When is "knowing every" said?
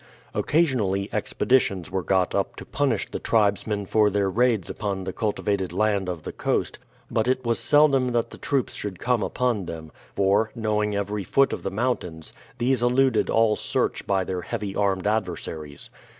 10.55-11.23